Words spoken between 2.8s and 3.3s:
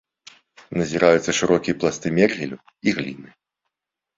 і гліны.